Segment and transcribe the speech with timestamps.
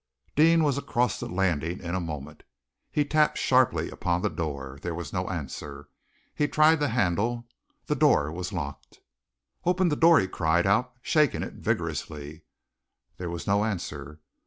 [0.35, 2.41] Deane was across the landing in a moment.
[2.91, 4.79] He tapped sharply upon the door.
[4.81, 5.89] There was no answer.
[6.33, 7.47] He tried the handle.
[7.85, 8.99] The door was locked!
[9.63, 12.41] "Open the door," he cried out, shaking it vigorously.
[13.17, 14.19] There was no answer.